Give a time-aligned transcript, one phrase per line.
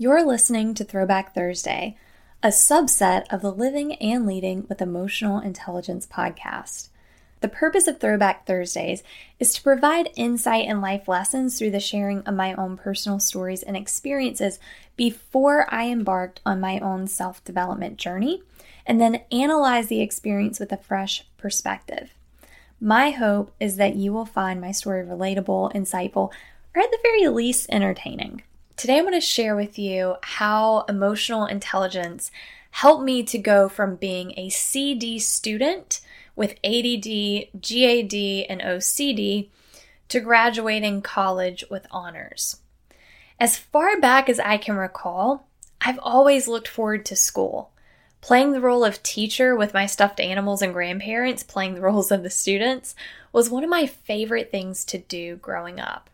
[0.00, 1.94] You're listening to Throwback Thursday,
[2.42, 6.88] a subset of the Living and Leading with Emotional Intelligence podcast.
[7.42, 9.02] The purpose of Throwback Thursdays
[9.38, 13.62] is to provide insight and life lessons through the sharing of my own personal stories
[13.62, 14.58] and experiences
[14.96, 18.42] before I embarked on my own self development journey,
[18.86, 22.14] and then analyze the experience with a fresh perspective.
[22.80, 26.32] My hope is that you will find my story relatable, insightful,
[26.74, 28.44] or at the very least entertaining.
[28.80, 32.30] Today, I'm going to share with you how emotional intelligence
[32.70, 36.00] helped me to go from being a CD student
[36.34, 37.04] with ADD,
[37.60, 38.14] GAD,
[38.48, 39.50] and OCD
[40.08, 42.62] to graduating college with honors.
[43.38, 45.46] As far back as I can recall,
[45.82, 47.72] I've always looked forward to school.
[48.22, 52.22] Playing the role of teacher with my stuffed animals and grandparents, playing the roles of
[52.22, 52.94] the students,
[53.30, 56.09] was one of my favorite things to do growing up.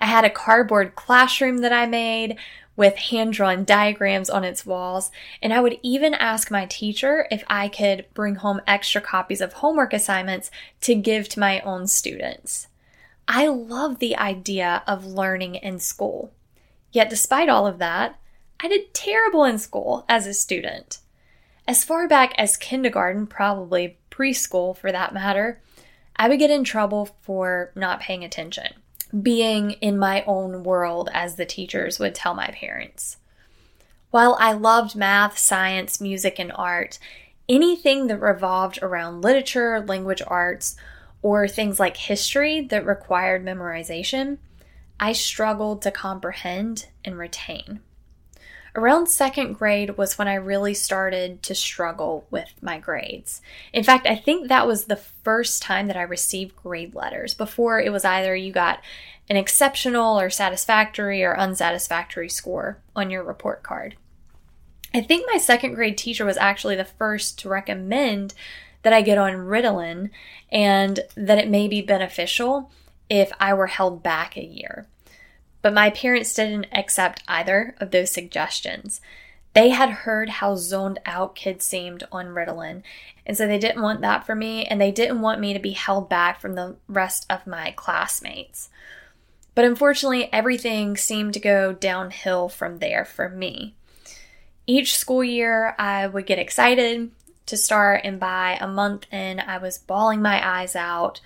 [0.00, 2.38] I had a cardboard classroom that I made
[2.74, 5.10] with hand drawn diagrams on its walls,
[5.42, 9.52] and I would even ask my teacher if I could bring home extra copies of
[9.54, 10.50] homework assignments
[10.82, 12.68] to give to my own students.
[13.28, 16.32] I love the idea of learning in school.
[16.90, 18.18] Yet, despite all of that,
[18.58, 21.00] I did terrible in school as a student.
[21.68, 25.60] As far back as kindergarten, probably preschool for that matter,
[26.16, 28.74] I would get in trouble for not paying attention
[29.22, 33.16] being in my own world, as the teachers would tell my parents.
[34.10, 36.98] While I loved math, science, music, and art,
[37.48, 40.76] anything that revolved around literature, language arts,
[41.22, 44.38] or things like history that required memorization,
[44.98, 47.80] I struggled to comprehend and retain.
[48.74, 53.42] Around second grade was when I really started to struggle with my grades.
[53.72, 57.34] In fact, I think that was the first time that I received grade letters.
[57.34, 58.80] Before it was either you got
[59.28, 63.96] an exceptional or satisfactory or unsatisfactory score on your report card.
[64.92, 68.34] I think my second grade teacher was actually the first to recommend
[68.82, 70.10] that I get on Ritalin
[70.50, 72.70] and that it may be beneficial
[73.08, 74.86] if I were held back a year.
[75.62, 79.00] But my parents didn't accept either of those suggestions.
[79.52, 82.82] They had heard how zoned out kids seemed on Ritalin,
[83.26, 85.72] and so they didn't want that for me, and they didn't want me to be
[85.72, 88.70] held back from the rest of my classmates.
[89.54, 93.74] But unfortunately, everything seemed to go downhill from there for me.
[94.66, 97.10] Each school year, I would get excited
[97.46, 101.20] to start, and by a month in, I was bawling my eyes out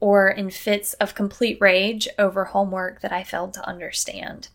[0.00, 4.48] or in fits of complete rage over homework that I failed to understand.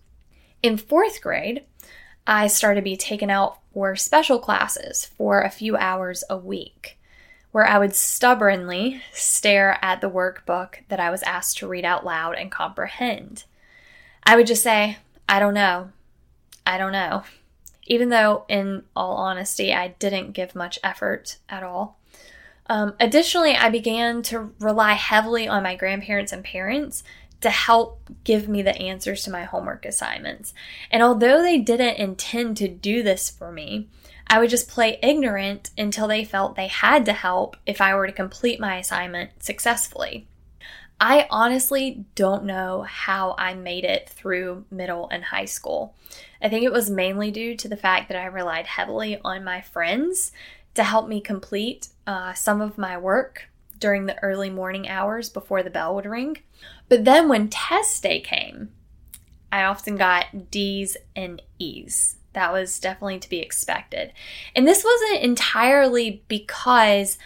[0.61, 1.63] In fourth grade,
[2.27, 6.99] I started to be taken out for special classes for a few hours a week,
[7.51, 12.05] where I would stubbornly stare at the workbook that I was asked to read out
[12.05, 13.45] loud and comprehend.
[14.23, 14.97] I would just say,
[15.27, 15.91] I don't know.
[16.65, 17.23] I don't know.
[17.87, 21.99] Even though, in all honesty, I didn't give much effort at all.
[22.71, 27.03] Um, additionally, I began to rely heavily on my grandparents and parents
[27.41, 30.53] to help give me the answers to my homework assignments.
[30.89, 33.89] And although they didn't intend to do this for me,
[34.25, 38.07] I would just play ignorant until they felt they had to help if I were
[38.07, 40.29] to complete my assignment successfully.
[40.97, 45.95] I honestly don't know how I made it through middle and high school.
[46.41, 49.59] I think it was mainly due to the fact that I relied heavily on my
[49.59, 50.31] friends
[50.75, 53.49] to help me complete uh, some of my work
[53.79, 56.37] during the early morning hours before the bell would ring.
[56.87, 58.71] But then when test day came,
[59.51, 62.15] I often got D's and E's.
[62.33, 64.13] That was definitely to be expected.
[64.55, 67.17] And this wasn't entirely because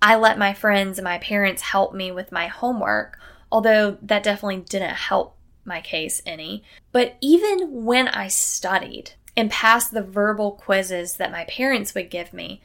[0.00, 3.18] I let my friends and my parents help me with my homework,
[3.50, 6.62] although that definitely didn't help my case any.
[6.92, 12.32] But even when I studied and passed the verbal quizzes that my parents would give
[12.32, 12.62] me,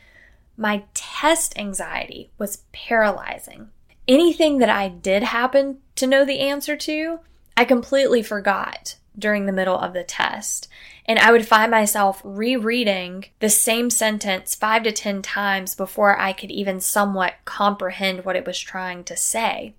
[0.57, 3.69] my test anxiety was paralyzing.
[4.07, 7.19] Anything that I did happen to know the answer to,
[7.55, 10.67] I completely forgot during the middle of the test.
[11.05, 16.33] And I would find myself rereading the same sentence five to 10 times before I
[16.33, 19.73] could even somewhat comprehend what it was trying to say.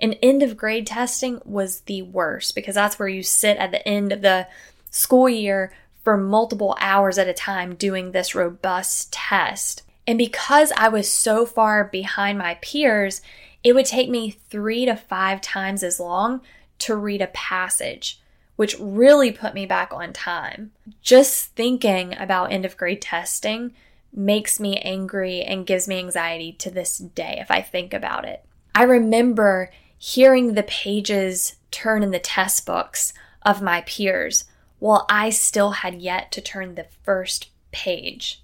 [0.00, 3.86] And end of grade testing was the worst because that's where you sit at the
[3.88, 4.46] end of the
[4.90, 5.72] school year
[6.04, 9.82] for multiple hours at a time doing this robust test.
[10.06, 13.22] And because I was so far behind my peers,
[13.64, 16.42] it would take me three to five times as long
[16.78, 18.20] to read a passage,
[18.54, 20.72] which really put me back on time.
[21.02, 23.72] Just thinking about end of grade testing
[24.12, 28.44] makes me angry and gives me anxiety to this day if I think about it.
[28.74, 33.12] I remember hearing the pages turn in the test books
[33.42, 34.44] of my peers
[34.78, 38.42] while I still had yet to turn the first page.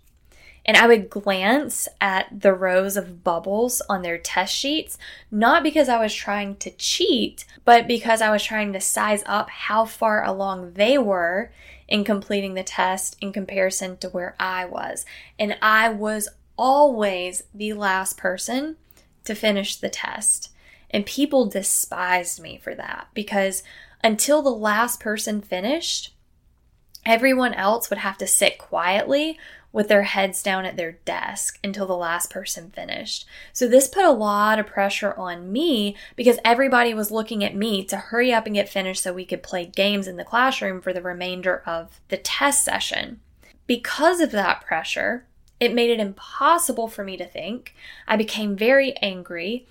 [0.64, 4.96] And I would glance at the rows of bubbles on their test sheets,
[5.30, 9.50] not because I was trying to cheat, but because I was trying to size up
[9.50, 11.50] how far along they were
[11.88, 15.04] in completing the test in comparison to where I was.
[15.38, 18.76] And I was always the last person
[19.24, 20.50] to finish the test.
[20.90, 23.62] And people despised me for that because
[24.04, 26.14] until the last person finished,
[27.04, 29.38] everyone else would have to sit quietly
[29.72, 33.26] with their heads down at their desk until the last person finished.
[33.52, 37.84] So this put a lot of pressure on me because everybody was looking at me
[37.84, 40.92] to hurry up and get finished so we could play games in the classroom for
[40.92, 43.20] the remainder of the test session.
[43.66, 45.24] Because of that pressure,
[45.58, 47.74] it made it impossible for me to think.
[48.06, 49.66] I became very angry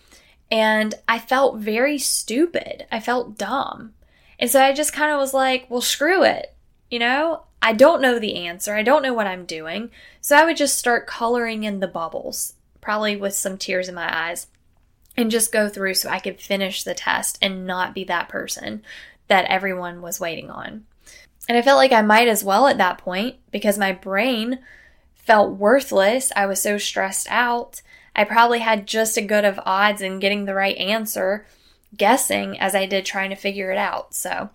[0.49, 2.87] and I felt very stupid.
[2.91, 3.93] I felt dumb.
[4.39, 6.50] And so I just kind of was like, well, screw it.
[6.91, 8.75] You know, I don't know the answer.
[8.75, 9.89] I don't know what I'm doing.
[10.19, 14.27] So I would just start coloring in the bubbles, probably with some tears in my
[14.27, 14.47] eyes,
[15.15, 18.83] and just go through so I could finish the test and not be that person
[19.29, 20.85] that everyone was waiting on.
[21.47, 24.59] And I felt like I might as well at that point because my brain
[25.15, 26.31] felt worthless.
[26.35, 27.81] I was so stressed out.
[28.15, 31.45] I probably had just as good of odds in getting the right answer
[31.95, 34.13] guessing as I did trying to figure it out.
[34.13, 34.49] So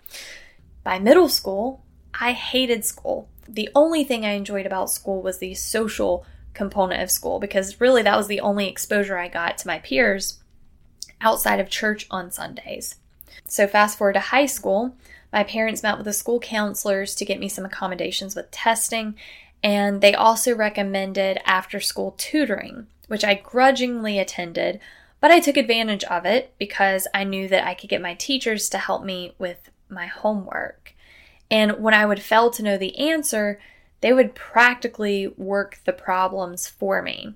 [0.84, 1.82] by middle school,
[2.20, 3.28] I hated school.
[3.48, 6.24] The only thing I enjoyed about school was the social
[6.54, 10.38] component of school because really that was the only exposure I got to my peers
[11.20, 12.96] outside of church on Sundays.
[13.44, 14.96] So, fast forward to high school,
[15.32, 19.14] my parents met with the school counselors to get me some accommodations with testing,
[19.62, 24.80] and they also recommended after school tutoring, which I grudgingly attended,
[25.20, 28.68] but I took advantage of it because I knew that I could get my teachers
[28.70, 30.94] to help me with my homework.
[31.50, 33.60] And when I would fail to know the answer,
[34.00, 37.34] they would practically work the problems for me.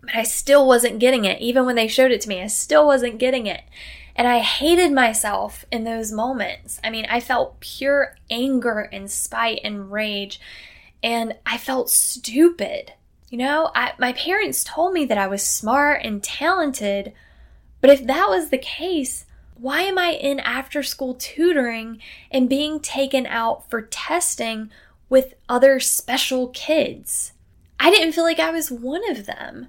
[0.00, 1.40] But I still wasn't getting it.
[1.40, 3.62] Even when they showed it to me, I still wasn't getting it.
[4.16, 6.80] And I hated myself in those moments.
[6.84, 10.40] I mean, I felt pure anger and spite and rage,
[11.02, 12.92] and I felt stupid.
[13.28, 17.12] You know, I, my parents told me that I was smart and talented,
[17.80, 19.24] but if that was the case,
[19.56, 24.70] why am I in after school tutoring and being taken out for testing
[25.08, 27.32] with other special kids?
[27.78, 29.68] I didn't feel like I was one of them.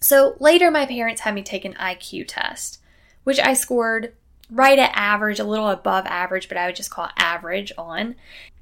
[0.00, 2.80] So later, my parents had me take an IQ test,
[3.24, 4.14] which I scored
[4.50, 8.16] right at average, a little above average, but I would just call average on.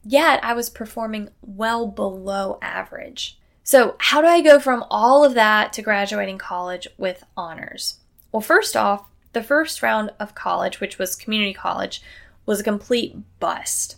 [0.04, 3.38] Yet I was performing well below average.
[3.64, 8.00] So, how do I go from all of that to graduating college with honors?
[8.32, 12.02] Well, first off, the first round of college, which was community college,
[12.46, 13.96] was a complete bust.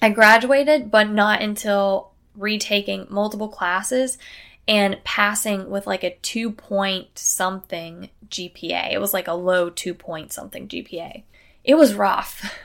[0.00, 4.18] I graduated, but not until retaking multiple classes
[4.66, 8.92] and passing with like a two point something GPA.
[8.92, 11.22] It was like a low two point something GPA.
[11.64, 12.54] It was rough.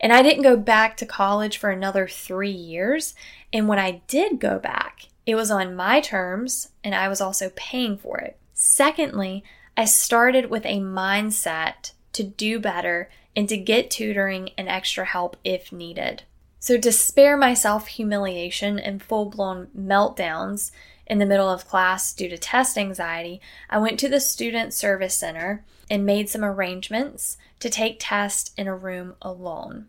[0.00, 3.14] And I didn't go back to college for another three years.
[3.52, 7.50] And when I did go back, it was on my terms and I was also
[7.56, 8.36] paying for it.
[8.54, 9.44] Secondly,
[9.78, 15.36] I started with a mindset to do better and to get tutoring and extra help
[15.44, 16.24] if needed.
[16.58, 20.72] So, to spare myself humiliation and full blown meltdowns
[21.06, 25.14] in the middle of class due to test anxiety, I went to the Student Service
[25.14, 29.86] Center and made some arrangements to take tests in a room alone.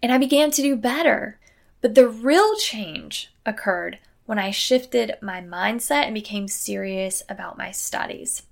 [0.00, 1.40] And I began to do better.
[1.80, 7.72] But the real change occurred when I shifted my mindset and became serious about my
[7.72, 8.44] studies.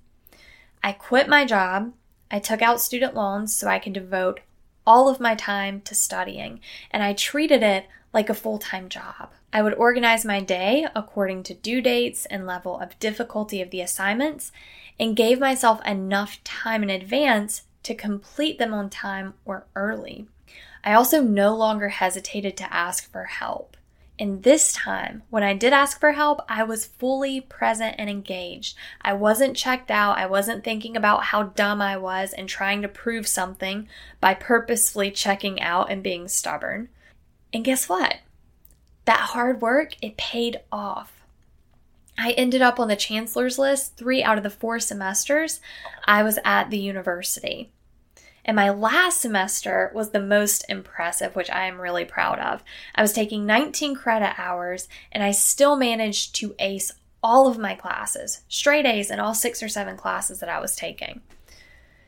[0.83, 1.93] I quit my job.
[2.31, 4.39] I took out student loans so I could devote
[4.85, 6.59] all of my time to studying,
[6.91, 9.29] and I treated it like a full time job.
[9.51, 13.81] I would organize my day according to due dates and level of difficulty of the
[13.81, 14.51] assignments,
[14.99, 20.27] and gave myself enough time in advance to complete them on time or early.
[20.83, 23.75] I also no longer hesitated to ask for help.
[24.19, 28.75] And this time, when I did ask for help, I was fully present and engaged.
[29.01, 30.17] I wasn't checked out.
[30.17, 33.87] I wasn't thinking about how dumb I was and trying to prove something
[34.19, 36.89] by purposefully checking out and being stubborn.
[37.53, 38.17] And guess what?
[39.05, 41.13] That hard work, it paid off.
[42.17, 45.61] I ended up on the chancellor's list three out of the four semesters
[46.05, 47.71] I was at the university.
[48.49, 52.63] And my last semester was the most impressive, which I am really proud of.
[52.95, 56.91] I was taking 19 credit hours and I still managed to ace
[57.21, 60.75] all of my classes, straight A's in all six or seven classes that I was
[60.75, 61.21] taking.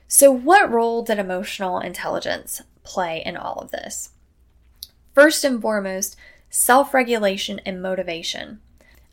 [0.07, 4.10] So, what role did emotional intelligence play in all of this?
[5.13, 6.15] First and foremost,
[6.50, 8.62] self regulation and motivation.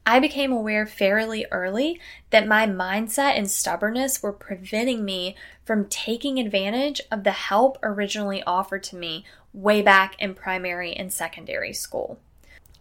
[0.08, 2.00] I became aware fairly early
[2.30, 5.36] that my mindset and stubbornness were preventing me
[5.66, 11.12] from taking advantage of the help originally offered to me way back in primary and
[11.12, 12.18] secondary school.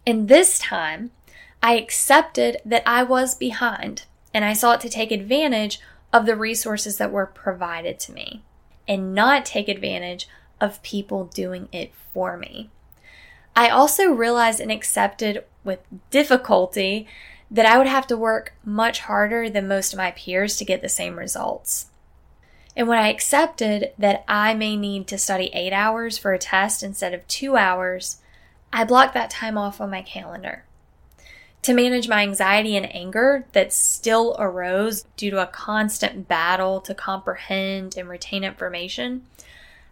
[0.06, 1.10] And this time,
[1.62, 5.80] I accepted that I was behind and I sought to take advantage
[6.14, 8.42] of the resources that were provided to me
[8.88, 10.30] and not take advantage
[10.62, 12.70] of people doing it for me.
[13.54, 15.78] I also realized and accepted with
[16.10, 17.06] difficulty
[17.50, 20.82] that I would have to work much harder than most of my peers to get
[20.82, 21.86] the same results.
[22.74, 26.82] And when I accepted that I may need to study eight hours for a test
[26.82, 28.18] instead of two hours,
[28.72, 30.64] I blocked that time off on my calendar.
[31.62, 36.94] To manage my anxiety and anger that still arose due to a constant battle to
[36.94, 39.26] comprehend and retain information,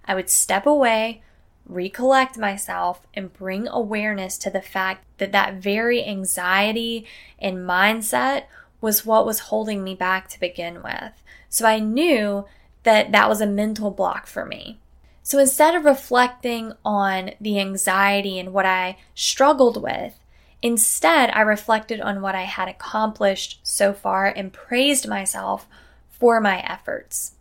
[0.04, 1.22] I would step away,
[1.66, 7.06] recollect myself, and bring awareness to the fact that that very anxiety
[7.38, 8.44] and mindset
[8.80, 11.12] was what was holding me back to begin with.
[11.48, 12.44] So I knew
[12.82, 14.78] that that was a mental block for me.
[15.22, 20.20] So instead of reflecting on the anxiety and what I struggled with,
[20.62, 25.66] instead I reflected on what I had accomplished so far and praised myself
[26.08, 27.32] for my efforts.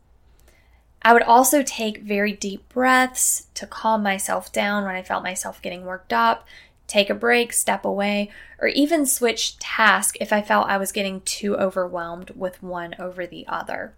[1.06, 5.62] I would also take very deep breaths to calm myself down when I felt myself
[5.62, 6.48] getting worked up,
[6.88, 11.22] take a break, step away, or even switch task if I felt I was getting
[11.22, 13.94] too overwhelmed with one over the other.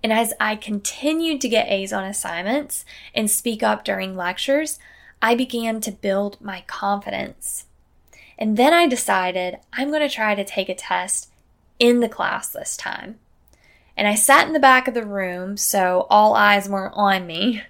[0.00, 4.78] And as I continued to get A's on assignments and speak up during lectures,
[5.20, 7.64] I began to build my confidence.
[8.38, 11.32] And then I decided I'm going to try to take a test
[11.80, 13.18] in the class this time.
[13.96, 17.62] And I sat in the back of the room, so all eyes were on me.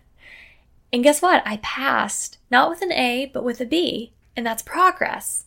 [0.92, 1.42] And guess what?
[1.44, 4.12] I passed, not with an A, but with a B.
[4.36, 5.44] And that's progress.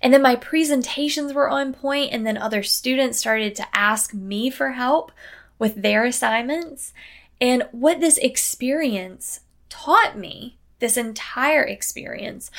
[0.00, 4.50] And then my presentations were on point, and then other students started to ask me
[4.50, 5.12] for help
[5.58, 6.92] with their assignments.
[7.40, 12.50] And what this experience taught me, this entire experience,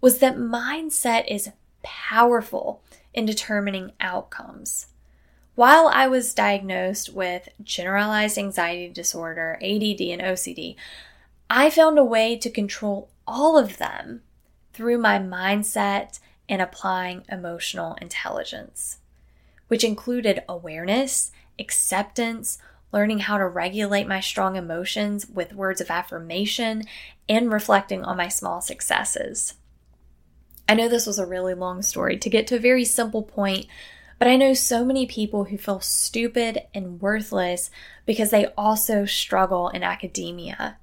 [0.00, 1.50] was that mindset is
[1.82, 2.82] powerful
[3.14, 4.86] in determining outcomes.
[5.56, 10.76] While I was diagnosed with generalized anxiety disorder, ADD, and OCD,
[11.48, 14.20] I found a way to control all of them
[14.74, 18.98] through my mindset and applying emotional intelligence,
[19.68, 22.58] which included awareness acceptance,
[22.92, 26.84] learning how to regulate my strong emotions with words of affirmation,
[27.30, 29.54] and reflecting on my small successes.
[30.68, 33.66] I know this was a really long story to get to a very simple point,
[34.18, 37.70] but I know so many people who feel stupid and worthless
[38.06, 40.78] because they also struggle in academia,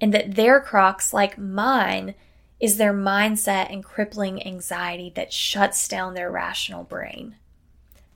[0.00, 2.14] and that their crux, like mine,
[2.60, 7.36] is their mindset and crippling anxiety that shuts down their rational brain.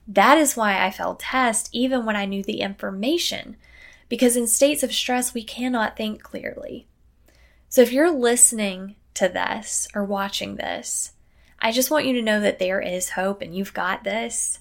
[0.07, 3.57] That is why I failed test even when I knew the information,
[4.07, 6.87] because in states of stress, we cannot think clearly.
[7.69, 11.13] So if you're listening to this or watching this,
[11.59, 14.59] I just want you to know that there is hope and you've got this.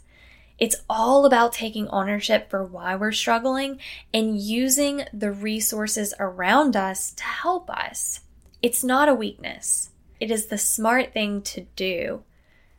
[0.59, 3.81] It's all about taking ownership for why we're struggling
[4.13, 8.21] and using the resources around us to help us.
[8.63, 12.23] It's not a weakness, it is the smart thing to do.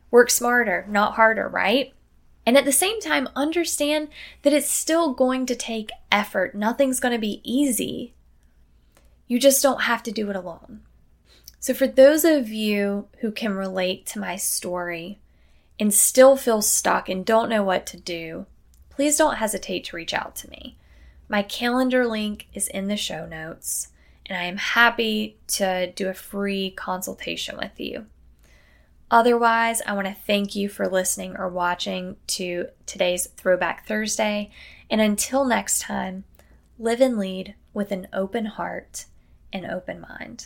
[0.09, 1.93] Work smarter, not harder, right?
[2.45, 4.07] And at the same time, understand
[4.43, 6.55] that it's still going to take effort.
[6.55, 8.13] Nothing's going to be easy.
[9.27, 10.81] You just don't have to do it alone.
[11.65, 15.17] So, for those of you who can relate to my story
[15.79, 18.45] and still feel stuck and don't know what to do,
[18.91, 20.77] please don't hesitate to reach out to me.
[21.27, 23.87] My calendar link is in the show notes,
[24.27, 28.05] and I am happy to do a free consultation with you.
[29.09, 34.51] Otherwise, I want to thank you for listening or watching to today's Throwback Thursday.
[34.87, 36.25] And until next time,
[36.77, 39.05] live and lead with an open heart
[39.51, 40.45] and open mind.